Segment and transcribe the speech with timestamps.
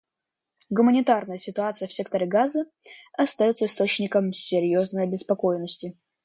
[0.71, 2.65] Гуманитарная ситуация в секторе Газа
[3.17, 5.95] остается источником серьезной обеспокоенности.